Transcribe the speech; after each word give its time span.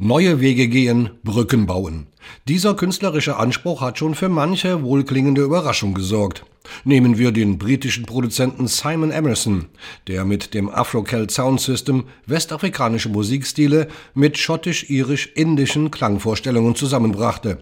Neue 0.00 0.40
Wege 0.40 0.68
gehen, 0.68 1.10
Brücken 1.24 1.66
bauen. 1.66 2.06
Dieser 2.46 2.74
künstlerische 2.74 3.36
Anspruch 3.36 3.80
hat 3.80 3.98
schon 3.98 4.14
für 4.14 4.28
manche 4.28 4.84
wohlklingende 4.84 5.42
Überraschung 5.42 5.92
gesorgt. 5.92 6.44
Nehmen 6.84 7.18
wir 7.18 7.32
den 7.32 7.58
britischen 7.58 8.06
Produzenten 8.06 8.68
Simon 8.68 9.10
Emerson, 9.10 9.64
der 10.06 10.24
mit 10.24 10.54
dem 10.54 10.68
Afro-Celt 10.68 11.32
Sound 11.32 11.60
System 11.60 12.04
westafrikanische 12.26 13.08
Musikstile 13.08 13.88
mit 14.14 14.38
schottisch-irisch-indischen 14.38 15.90
Klangvorstellungen 15.90 16.76
zusammenbrachte. 16.76 17.58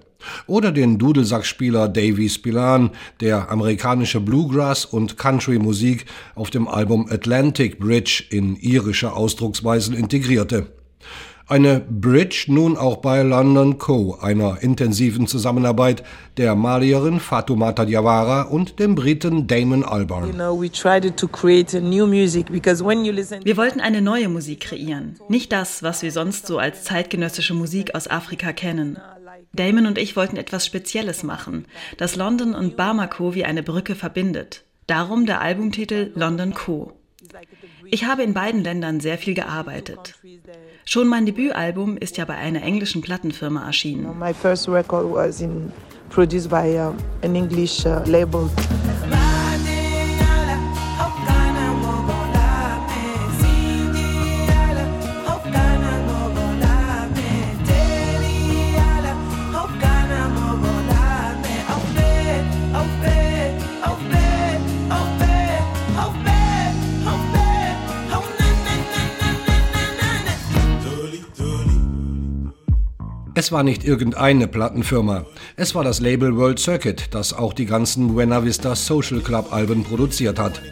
Oder 0.46 0.72
den 0.72 0.98
Dudelsackspieler 0.98 1.88
Davy 1.88 2.28
Spillan, 2.28 2.90
der 3.22 3.50
amerikanische 3.50 4.20
Bluegrass- 4.20 4.84
und 4.84 5.16
Country-Musik 5.16 6.04
auf 6.34 6.50
dem 6.50 6.68
Album 6.68 7.06
Atlantic 7.08 7.78
Bridge 7.78 8.24
in 8.28 8.56
irische 8.56 9.14
Ausdrucksweisen 9.14 9.96
integrierte. 9.96 10.75
Eine 11.48 11.78
Bridge 11.78 12.46
nun 12.48 12.76
auch 12.76 12.96
bei 12.96 13.22
London 13.22 13.78
Co., 13.78 14.18
einer 14.20 14.60
intensiven 14.62 15.28
Zusammenarbeit 15.28 16.02
der 16.38 16.56
Malierin 16.56 17.20
Fatoumata 17.20 17.84
Diawara 17.84 18.42
und 18.42 18.80
dem 18.80 18.96
Briten 18.96 19.46
Damon 19.46 19.84
Albarn. 19.84 20.32
Wir 20.32 20.38
wollten 23.56 23.80
eine 23.80 24.02
neue 24.02 24.28
Musik 24.28 24.60
kreieren, 24.60 25.14
nicht 25.28 25.52
das, 25.52 25.84
was 25.84 26.02
wir 26.02 26.10
sonst 26.10 26.48
so 26.48 26.58
als 26.58 26.82
zeitgenössische 26.82 27.54
Musik 27.54 27.94
aus 27.94 28.08
Afrika 28.08 28.52
kennen. 28.52 28.98
Damon 29.52 29.86
und 29.86 29.98
ich 29.98 30.16
wollten 30.16 30.38
etwas 30.38 30.66
Spezielles 30.66 31.22
machen, 31.22 31.66
das 31.96 32.16
London 32.16 32.56
und 32.56 32.76
Bamako 32.76 33.36
wie 33.36 33.44
eine 33.44 33.62
Brücke 33.62 33.94
verbindet. 33.94 34.64
Darum 34.88 35.26
der 35.26 35.42
Albumtitel 35.42 36.10
London 36.16 36.54
Co. 36.54 36.92
Ich 37.90 38.04
habe 38.04 38.22
in 38.22 38.34
beiden 38.34 38.62
Ländern 38.62 39.00
sehr 39.00 39.18
viel 39.18 39.34
gearbeitet. 39.34 40.14
Schon 40.84 41.08
mein 41.08 41.26
Debütalbum 41.26 41.96
ist 41.96 42.16
ja 42.16 42.24
bei 42.24 42.36
einer 42.36 42.62
englischen 42.62 43.02
Plattenfirma 43.02 43.66
erschienen. 43.66 44.18
My 44.18 44.32
first 44.32 44.68
record 44.68 45.10
was 45.12 45.40
in, 45.40 45.72
produced 46.10 46.48
by 46.48 46.78
uh, 46.78 46.92
an 47.22 47.34
English 47.34 47.84
uh, 47.84 48.02
label. 48.06 48.48
Es 73.38 73.52
war 73.52 73.62
nicht 73.62 73.84
irgendeine 73.84 74.48
Plattenfirma. 74.48 75.26
Es 75.56 75.74
war 75.74 75.84
das 75.84 76.00
Label 76.00 76.34
World 76.38 76.58
Circuit, 76.58 77.08
das 77.10 77.34
auch 77.34 77.52
die 77.52 77.66
ganzen 77.66 78.14
Buena 78.14 78.42
Vista 78.42 78.74
Social 78.74 79.20
Club 79.20 79.52
Alben 79.52 79.84
produziert 79.84 80.38
hat. 80.38 80.62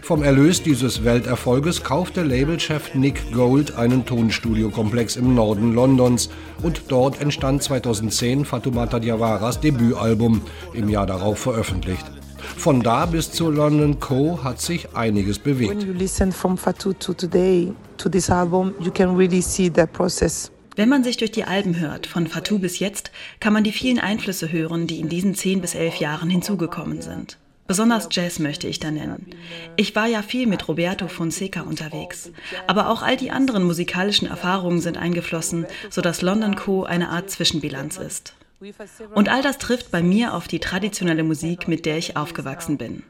Vom 0.00 0.22
Erlös 0.22 0.62
dieses 0.62 1.04
Welterfolges 1.04 1.84
kaufte 1.84 2.22
Labelchef 2.22 2.94
Nick 2.94 3.30
Gold 3.34 3.76
einen 3.76 4.06
Tonstudiokomplex 4.06 5.16
im 5.16 5.34
Norden 5.34 5.74
Londons 5.74 6.30
und 6.62 6.84
dort 6.88 7.20
entstand 7.20 7.62
2010 7.62 8.46
Fatoumata 8.46 9.00
Diawaras 9.00 9.60
Debütalbum, 9.60 10.40
im 10.72 10.88
Jahr 10.88 11.04
darauf 11.04 11.40
veröffentlicht. 11.40 12.10
Von 12.56 12.82
da 12.82 13.04
bis 13.04 13.32
zu 13.32 13.50
London 13.50 14.00
Co. 14.00 14.42
hat 14.42 14.62
sich 14.62 14.96
einiges 14.96 15.38
bewegt. 15.38 15.72
When 15.72 15.86
you 15.86 15.92
listen 15.92 16.32
from 16.32 16.56
Fatou 16.56 16.94
to 16.94 17.12
today 17.12 17.70
to 17.98 18.08
this 18.08 18.30
album, 18.30 18.72
you 18.80 18.90
can 18.90 19.14
really 19.14 19.42
see 19.42 19.70
the 19.74 19.84
process. 19.86 20.53
Wenn 20.76 20.88
man 20.88 21.04
sich 21.04 21.16
durch 21.16 21.30
die 21.30 21.44
Alben 21.44 21.78
hört, 21.78 22.06
von 22.06 22.26
Fatou 22.26 22.58
bis 22.58 22.80
jetzt, 22.80 23.12
kann 23.38 23.52
man 23.52 23.62
die 23.62 23.72
vielen 23.72 24.00
Einflüsse 24.00 24.50
hören, 24.50 24.86
die 24.86 24.98
in 24.98 25.08
diesen 25.08 25.34
zehn 25.34 25.60
bis 25.60 25.74
elf 25.74 25.96
Jahren 25.96 26.28
hinzugekommen 26.28 27.00
sind. 27.00 27.38
Besonders 27.66 28.08
Jazz 28.10 28.40
möchte 28.40 28.66
ich 28.66 28.78
da 28.78 28.90
nennen. 28.90 29.26
Ich 29.76 29.94
war 29.96 30.06
ja 30.06 30.20
viel 30.20 30.46
mit 30.46 30.68
Roberto 30.68 31.08
Fonseca 31.08 31.62
unterwegs. 31.62 32.30
Aber 32.66 32.88
auch 32.88 33.02
all 33.02 33.16
die 33.16 33.30
anderen 33.30 33.64
musikalischen 33.64 34.28
Erfahrungen 34.28 34.80
sind 34.80 34.98
eingeflossen, 34.98 35.66
sodass 35.88 36.20
London 36.20 36.56
Co. 36.56 36.82
eine 36.82 37.08
Art 37.08 37.30
Zwischenbilanz 37.30 37.96
ist. 37.96 38.34
Und 39.14 39.28
all 39.28 39.42
das 39.42 39.58
trifft 39.58 39.90
bei 39.90 40.02
mir 40.02 40.34
auf 40.34 40.48
die 40.48 40.58
traditionelle 40.58 41.24
Musik, 41.24 41.68
mit 41.68 41.86
der 41.86 41.98
ich 41.98 42.16
aufgewachsen 42.16 42.76
bin. 42.78 43.02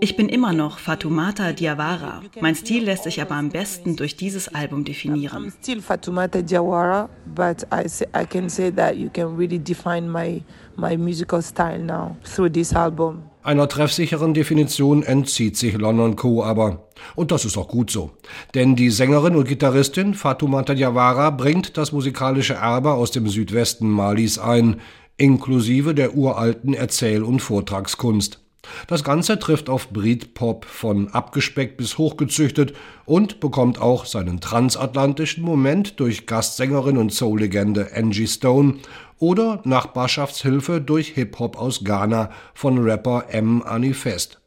Ich 0.00 0.16
bin 0.16 0.28
immer 0.28 0.52
noch 0.52 0.78
Fatoumata 0.78 1.52
Diawara. 1.52 2.22
Mein 2.40 2.54
Stil 2.54 2.84
lässt 2.84 3.04
sich 3.04 3.20
aber 3.20 3.34
am 3.34 3.50
besten 3.50 3.96
durch 3.96 4.16
dieses 4.16 4.48
Album 4.54 4.84
definieren. 4.84 5.44
I'm 5.44 5.52
still 5.62 5.80
Fatoumata 5.80 6.42
Diawara, 6.42 7.08
but 7.26 7.66
I, 7.72 7.86
I 8.20 8.26
can 8.26 8.48
say 8.48 8.70
that 8.72 8.96
you 8.96 9.10
can 9.12 9.36
really 9.36 9.58
define 9.58 10.08
my, 10.08 10.42
my 10.76 10.96
musical 10.96 11.42
style 11.42 11.82
now 11.82 12.16
through 12.24 12.50
this 12.50 12.74
album. 12.74 13.22
Einer 13.42 13.68
treffsicheren 13.68 14.34
Definition 14.34 15.02
entzieht 15.02 15.56
sich 15.56 15.78
London 15.78 16.14
Co. 16.14 16.44
aber. 16.44 16.88
Und 17.14 17.30
das 17.30 17.46
ist 17.46 17.56
auch 17.56 17.68
gut 17.68 17.90
so. 17.90 18.10
Denn 18.54 18.76
die 18.76 18.90
Sängerin 18.90 19.34
und 19.34 19.48
Gitarristin 19.48 20.12
Fatoumata 20.12 20.74
Diawara 20.74 21.30
bringt 21.30 21.78
das 21.78 21.92
musikalische 21.92 22.54
Erbe 22.54 22.92
aus 22.92 23.12
dem 23.12 23.28
Südwesten 23.28 23.88
Malis 23.88 24.38
ein, 24.38 24.80
inklusive 25.16 25.94
der 25.94 26.14
uralten 26.14 26.74
Erzähl- 26.74 27.22
und 27.22 27.40
Vortragskunst. 27.40 28.40
Das 28.86 29.04
Ganze 29.04 29.38
trifft 29.38 29.68
auf 29.68 29.90
Britpop 29.90 30.64
von 30.64 31.08
abgespeckt 31.08 31.76
bis 31.76 31.98
hochgezüchtet 31.98 32.74
und 33.04 33.40
bekommt 33.40 33.80
auch 33.80 34.04
seinen 34.04 34.40
transatlantischen 34.40 35.44
Moment 35.44 36.00
durch 36.00 36.26
Gastsängerin 36.26 36.96
und 36.96 37.12
Soul-Legende 37.12 37.90
Angie 37.94 38.26
Stone 38.26 38.76
oder 39.18 39.60
Nachbarschaftshilfe 39.64 40.80
durch 40.80 41.08
Hip-Hop 41.08 41.58
aus 41.58 41.84
Ghana 41.84 42.30
von 42.54 42.78
Rapper 42.78 43.26
M. 43.28 43.62
Anifest. 43.62 44.40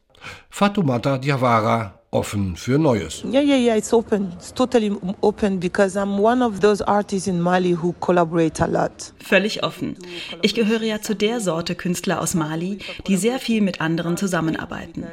Fatoumata 0.50 1.18
Diawara 1.18 2.00
offen 2.14 2.56
für 2.56 2.78
Neues. 2.78 3.24
Yeah, 3.24 3.42
yeah, 3.42 3.56
yeah, 3.56 3.76
it's 3.76 3.92
open. 3.92 4.32
It's 4.36 4.54
totally 4.54 4.92
open 5.20 5.58
because 5.58 5.96
I'm 5.98 6.18
one 6.18 6.42
of 6.42 6.60
those 6.60 6.82
artists 6.86 7.26
in 7.26 7.40
Mali 7.40 7.72
who 7.72 7.92
collaborate 8.00 8.62
a 8.62 8.66
lot. 8.66 9.12
Völlig 9.18 9.62
offen. 9.62 9.96
Ich 10.42 10.54
gehöre 10.54 10.82
ja 10.82 11.00
zu 11.00 11.14
der 11.14 11.40
Sorte 11.40 11.74
Künstler 11.74 12.20
aus 12.20 12.34
Mali, 12.34 12.78
die 13.06 13.16
sehr 13.16 13.38
viel 13.38 13.60
mit 13.60 13.80
anderen 13.80 14.16
zusammenarbeiten. 14.16 15.04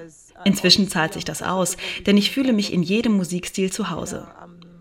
Inzwischen 0.46 0.88
zahlt 0.88 1.14
sich 1.14 1.26
das 1.26 1.42
aus, 1.42 1.78
denn 2.06 2.18
ich 2.18 2.32
fühle 2.32 2.54
mich 2.54 2.72
in 2.72 2.84
jedem 2.84 3.14
Musikstil 3.14 3.72
zu 3.72 3.90
Hause. 3.90 4.28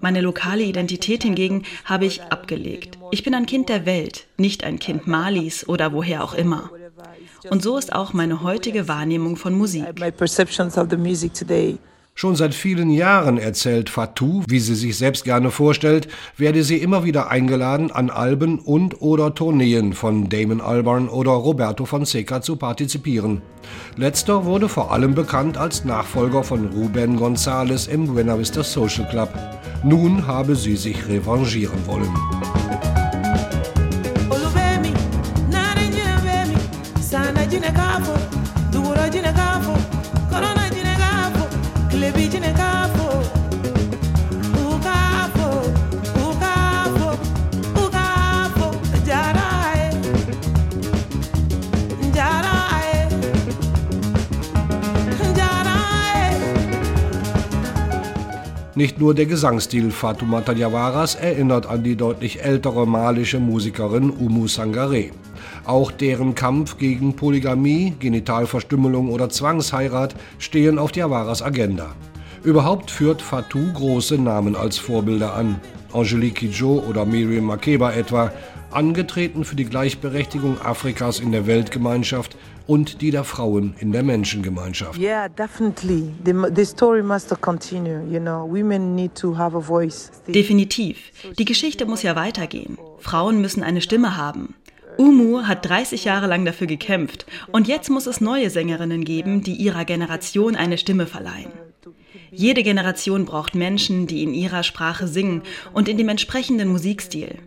Meine 0.01 0.23
lokale 0.23 0.63
Identität 0.63 1.23
hingegen 1.25 1.65
habe 1.85 2.07
ich 2.07 2.23
abgelegt. 2.23 2.99
Ich 3.11 3.23
bin 3.23 3.35
ein 3.35 3.45
Kind 3.45 3.69
der 3.69 3.85
Welt, 3.85 4.27
nicht 4.39 4.65
ein 4.65 4.79
Kind 4.79 5.07
Malis 5.07 5.69
oder 5.69 5.93
woher 5.93 6.25
auch 6.25 6.33
immer. 6.33 6.71
Und 7.51 7.63
so 7.63 7.77
ist 7.77 7.93
auch 7.93 8.13
meine 8.13 8.43
heutige 8.43 8.89
Wahrnehmung 8.89 9.37
von 9.37 9.55
Musik. 9.55 9.85
Schon 12.21 12.37
seit 12.37 12.53
vielen 12.55 12.91
Jahren 12.91 13.39
erzählt 13.39 13.89
Fatou, 13.89 14.43
wie 14.47 14.61
sie 14.61 14.75
sich 14.75 14.99
selbst 14.99 15.25
gerne 15.25 15.51
vorstellt, 15.51 16.07
werde 16.37 16.65
sie 16.65 16.77
immer 16.77 17.03
wieder 17.03 17.31
eingeladen, 17.31 17.91
an 17.91 18.11
Alben 18.11 18.59
und 18.59 19.01
oder 19.01 19.35
Tourneen 19.35 19.95
von 19.95 20.29
Damon 20.29 20.61
Albarn 20.61 21.09
oder 21.09 21.31
Roberto 21.31 21.87
Fonseca 21.87 22.43
zu 22.43 22.57
partizipieren. 22.57 23.41
Letzter 23.97 24.45
wurde 24.45 24.69
vor 24.69 24.93
allem 24.93 25.15
bekannt 25.15 25.57
als 25.57 25.87
Nachfolger 25.87 26.45
von 26.45 26.67
Ruben 26.67 27.19
González 27.19 27.89
im 27.89 28.09
Buena 28.09 28.39
Vista 28.39 28.63
Social 28.63 29.09
Club. 29.09 29.33
Nun 29.83 30.27
habe 30.27 30.57
sie 30.57 30.77
sich 30.77 31.09
revanchieren 31.09 31.87
wollen. 31.87 32.80
Nicht 58.81 58.99
nur 58.99 59.15
der 59.15 59.27
Gesangsstil 59.27 59.91
Fatoumata 59.91 60.55
Diawaras 60.55 61.15
erinnert 61.15 61.67
an 61.67 61.83
die 61.83 61.97
deutlich 61.97 62.43
ältere 62.43 62.87
malische 62.87 63.39
Musikerin 63.39 64.09
Umu 64.09 64.49
Sangare. 64.49 65.11
Auch 65.65 65.93
deren 65.93 66.35
Kampf 66.35 66.79
gegen 66.79 67.15
Polygamie, 67.15 67.95
Genitalverstümmelung 67.99 69.11
oder 69.11 69.29
Zwangsheirat 69.29 70.15
stehen 70.39 70.79
auf 70.79 70.93
Diawaras 70.93 71.43
Agenda. 71.43 71.95
Überhaupt 72.43 72.91
führt 72.91 73.21
Fatou 73.21 73.73
große 73.75 74.17
Namen 74.17 74.57
als 74.57 74.79
Vorbilder 74.79 75.35
an. 75.35 75.61
Angelique 75.93 76.41
Kidjo 76.41 76.83
oder 76.89 77.05
Miriam 77.05 77.45
Makeba 77.45 77.93
etwa, 77.93 78.33
angetreten 78.71 79.45
für 79.45 79.57
die 79.57 79.65
Gleichberechtigung 79.65 80.61
Afrikas 80.63 81.21
in 81.21 81.33
der 81.33 81.47
Weltgemeinschaft 81.47 82.37
und 82.67 83.01
die 83.01 83.11
der 83.11 83.25
Frauen 83.25 83.75
in 83.81 83.91
der 83.91 84.05
Menschengemeinschaft. 84.05 84.97
Yeah, 84.97 85.29
definitely. 85.29 86.15
The, 86.25 86.33
the 86.55 86.65
story 86.65 87.03
must 87.03 87.29
continue. 87.41 88.01
You 88.09 88.21
know, 88.21 88.49
women 88.49 88.95
need 88.95 89.17
to 89.17 89.37
have 89.37 89.57
a 89.57 89.61
voice. 89.61 90.13
Definitiv. 90.29 90.99
Die 91.37 91.45
Geschichte 91.45 91.85
muss 91.85 92.05
ja 92.05 92.15
weitergehen. 92.15 92.79
Frauen 93.01 93.41
müssen 93.41 93.65
eine 93.65 93.81
Stimme 93.81 94.17
haben. 94.17 94.55
Umu 95.01 95.47
hat 95.47 95.65
30 95.67 96.05
Jahre 96.05 96.27
lang 96.27 96.45
dafür 96.45 96.67
gekämpft 96.67 97.25
und 97.51 97.67
jetzt 97.67 97.89
muss 97.89 98.07
es 98.07 98.21
neue 98.21 98.51
Sängerinnen 98.51 99.03
geben, 99.03 99.43
die 99.43 99.55
ihrer 99.55 99.87
Generation 99.87 100.57
eine 100.57 100.77
Stimme 100.77 101.07
verleihen. 101.07 101.51
Jede 102.31 102.63
Generation 102.63 103.25
braucht 103.25 103.55
Menschen, 103.55 104.07
die 104.07 104.23
in 104.23 104.35
ihrer 104.35 104.63
Sprache 104.63 105.09
singen 105.09 105.43
und 105.73 105.89
in 105.89 105.97
dem 105.97 106.11
entsprechenden 106.11 106.69
Musikstil. 106.69 107.39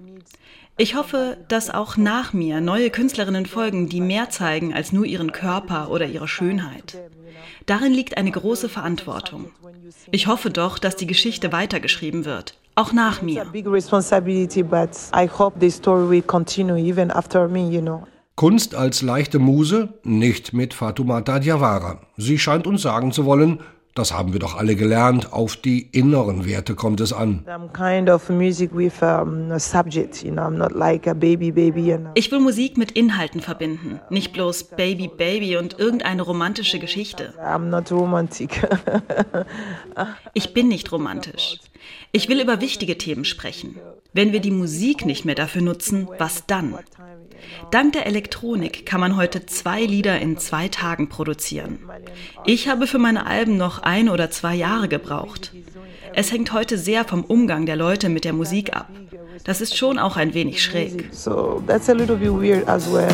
Ich 0.78 0.96
hoffe, 0.96 1.38
dass 1.48 1.70
auch 1.70 1.96
nach 1.96 2.34
mir 2.34 2.60
neue 2.60 2.90
Künstlerinnen 2.90 3.46
folgen, 3.46 3.88
die 3.88 4.02
mehr 4.02 4.32
zeigen 4.32 4.74
als 4.74 4.92
nur 4.92 5.06
ihren 5.06 5.32
Körper 5.32 5.92
oder 5.92 6.08
ihre 6.08 6.28
Schönheit. 6.28 6.98
Darin 7.68 7.94
liegt 7.94 8.18
eine 8.18 8.32
große 8.32 8.68
Verantwortung. 8.68 9.52
Ich 10.10 10.26
hoffe 10.26 10.50
doch, 10.50 10.80
dass 10.80 10.96
die 10.96 11.08
Geschichte 11.08 11.52
weitergeschrieben 11.52 12.26
wird, 12.26 12.58
auch 12.76 12.94
nach 12.94 13.22
mir. 13.22 13.46
Kunst 18.36 18.74
als 18.74 19.02
leichte 19.04 19.38
Muse, 19.38 19.94
nicht 20.04 20.54
mit 20.54 20.74
Fatoumata 20.74 21.40
Diawara. 21.40 22.02
Sie 22.18 22.40
scheint 22.40 22.66
uns 22.66 22.82
sagen 22.82 23.12
zu 23.12 23.26
wollen, 23.26 23.60
das 23.96 24.12
haben 24.12 24.34
wir 24.34 24.40
doch 24.40 24.56
alle 24.56 24.76
gelernt. 24.76 25.34
Auf 25.34 25.56
die 25.56 25.82
inneren 25.92 26.46
Werte 26.46 26.76
kommt 26.76 27.00
es 27.00 27.14
an. 27.14 27.46
Ich 32.16 32.32
will 32.32 32.40
Musik 32.40 32.78
mit 32.78 32.92
Inhalten 32.92 33.42
verbinden, 33.42 34.00
nicht 34.10 34.34
bloß 34.34 34.64
Baby 34.76 35.08
Baby 35.08 35.58
und 35.58 35.78
irgendeine 35.78 36.24
romantische 36.24 36.80
Geschichte. 36.80 37.34
ich 40.34 40.54
bin 40.54 40.68
nicht 40.68 40.92
romantisch. 40.92 41.60
Ich 42.12 42.30
will 42.30 42.42
über 42.42 42.62
wichtige 42.62 42.98
Themen 42.98 43.26
sprechen. 43.26 43.80
Wenn 44.14 44.32
wir 44.32 44.40
die 44.40 44.52
Musik 44.52 45.06
nicht 45.06 45.26
mehr 45.26 45.36
dafür 45.36 45.62
nutzen, 45.62 46.08
was 46.18 46.46
dann? 46.46 46.78
Dank 47.72 47.94
der 47.94 48.06
Elektronik 48.06 48.86
kann 48.86 49.00
man 49.00 49.16
heute 49.16 49.46
zwei 49.46 49.82
Lieder 49.84 50.20
in 50.20 50.38
zwei 50.38 50.68
Tagen 50.68 51.10
produzieren. 51.10 51.80
Ich 52.46 52.68
habe 52.68 52.88
für 52.88 53.00
meine 53.00 53.26
Alben 53.26 53.58
noch 53.58 53.82
ein 53.84 54.10
oder 54.10 54.30
zwei 54.30 54.56
Jahre 54.56 54.88
gebraucht. 54.88 55.52
Es 56.14 56.32
hängt 56.32 56.54
heute 56.54 56.78
sehr 56.78 57.06
vom 57.06 57.24
Umgang 57.24 57.66
der 57.66 57.76
Leute 57.76 58.10
mit 58.10 58.26
der 58.26 58.34
Musik 58.34 58.76
ab. 58.76 58.90
Das 59.44 59.62
ist 59.62 59.76
schon 59.76 60.00
auch 60.00 60.16
ein 60.16 60.34
wenig 60.34 60.64
schräg. 60.64 61.10
So 61.12 61.64
that's 61.68 61.90
a 61.90 61.94
little 61.94 62.16
bit 62.16 62.32
weird 62.32 62.68
as 62.68 62.88
well. 62.92 63.10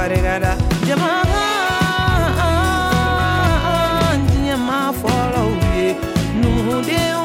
Barikada 0.00 0.52
jama 0.88 1.12
diɲɛma 4.30 4.80
fɔlɔw 5.00 5.50
ye 5.76 5.88
numudenw 6.40 7.20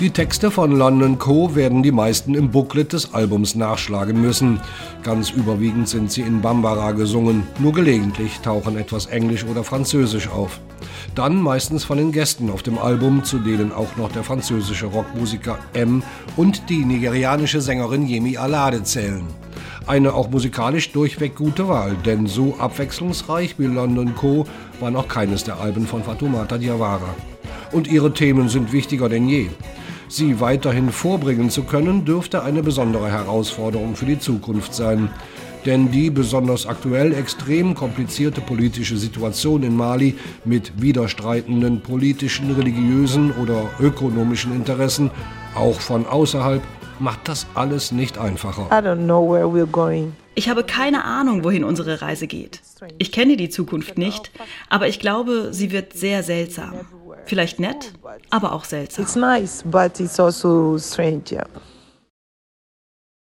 Die 0.00 0.10
Texte 0.10 0.50
von 0.50 0.72
London 0.76 1.18
Co. 1.18 1.54
werden 1.54 1.82
die 1.82 1.92
meisten 1.92 2.34
im 2.34 2.50
Booklet 2.50 2.92
des 2.92 3.14
Albums 3.14 3.54
nachschlagen 3.54 4.20
müssen. 4.20 4.60
Ganz 5.02 5.30
überwiegend 5.30 5.88
sind 5.88 6.10
sie 6.10 6.22
in 6.22 6.40
Bambara 6.40 6.92
gesungen, 6.92 7.42
nur 7.58 7.74
gelegentlich 7.74 8.40
tauchen 8.40 8.78
etwas 8.78 9.06
Englisch 9.06 9.44
oder 9.44 9.62
Französisch 9.62 10.28
auf. 10.28 10.60
Dann 11.14 11.40
meistens 11.40 11.84
von 11.84 11.98
den 11.98 12.12
Gästen 12.12 12.50
auf 12.50 12.62
dem 12.62 12.78
Album, 12.78 13.24
zu 13.24 13.38
denen 13.38 13.72
auch 13.72 13.96
noch 13.96 14.12
der 14.12 14.24
französische 14.24 14.86
Rockmusiker 14.86 15.58
M 15.72 16.02
und 16.36 16.68
die 16.68 16.84
nigerianische 16.84 17.60
Sängerin 17.60 18.06
Yemi 18.06 18.36
Alade 18.36 18.82
zählen. 18.82 19.24
Eine 19.86 20.14
auch 20.14 20.30
musikalisch 20.30 20.92
durchweg 20.92 21.34
gute 21.34 21.68
Wahl, 21.68 21.96
denn 22.04 22.26
so 22.26 22.54
abwechslungsreich 22.58 23.58
wie 23.58 23.66
London 23.66 24.14
Co. 24.14 24.46
war 24.78 24.90
noch 24.90 25.08
keines 25.08 25.44
der 25.44 25.58
Alben 25.58 25.86
von 25.86 26.04
Fatoumata 26.04 26.58
Diawara. 26.58 27.14
Und 27.72 27.88
ihre 27.88 28.12
Themen 28.12 28.48
sind 28.48 28.72
wichtiger 28.72 29.08
denn 29.08 29.28
je. 29.28 29.48
Sie 30.08 30.40
weiterhin 30.40 30.90
vorbringen 30.90 31.50
zu 31.50 31.62
können, 31.62 32.04
dürfte 32.04 32.42
eine 32.42 32.62
besondere 32.62 33.10
Herausforderung 33.10 33.94
für 33.94 34.06
die 34.06 34.18
Zukunft 34.18 34.74
sein 34.74 35.08
denn 35.66 35.90
die 35.90 36.10
besonders 36.10 36.66
aktuell 36.66 37.12
extrem 37.14 37.74
komplizierte 37.74 38.40
politische 38.40 38.96
Situation 38.96 39.62
in 39.62 39.76
Mali 39.76 40.16
mit 40.44 40.80
widerstreitenden 40.80 41.80
politischen, 41.80 42.54
religiösen 42.54 43.32
oder 43.32 43.70
ökonomischen 43.80 44.54
Interessen, 44.54 45.10
auch 45.54 45.80
von 45.80 46.06
außerhalb, 46.06 46.62
macht 46.98 47.28
das 47.28 47.46
alles 47.54 47.92
nicht 47.92 48.18
einfacher. 48.18 48.68
Ich 50.34 50.48
habe 50.48 50.64
keine 50.64 51.04
Ahnung, 51.04 51.44
wohin 51.44 51.64
unsere 51.64 52.02
Reise 52.02 52.26
geht. 52.26 52.60
Ich 52.98 53.12
kenne 53.12 53.36
die 53.36 53.48
Zukunft 53.48 53.98
nicht, 53.98 54.30
aber 54.68 54.88
ich 54.88 55.00
glaube, 55.00 55.48
sie 55.52 55.72
wird 55.72 55.92
sehr 55.94 56.22
seltsam. 56.22 56.74
Vielleicht 57.26 57.60
nett, 57.60 57.92
aber 58.30 58.52
auch 58.52 58.64
seltsam. 58.64 59.04
It's 59.04 59.16
nice, 59.16 59.62
but 59.64 60.00
it's 60.00 60.18
also 60.18 60.78
strange, 60.78 61.22
yeah. 61.30 61.44